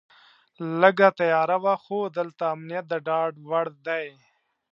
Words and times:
لږه 0.81 1.09
تیاره 1.19 1.57
وه 1.63 1.75
خو 1.83 1.97
دلته 2.17 2.43
امنیت 2.53 2.85
د 2.91 2.93
ډاډ 3.07 3.31
وړ 3.49 3.67
دی. 3.87 4.07